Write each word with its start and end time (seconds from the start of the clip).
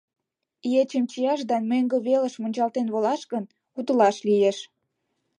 Ечым 0.81 1.03
чияш 1.11 1.39
да 1.49 1.57
мӧҥгӧ 1.69 1.97
велыш 2.07 2.35
мунчалтен 2.41 2.87
волаш 2.93 3.21
гын, 3.31 3.43
утлаш 3.77 4.17
лиеш. 4.27 4.57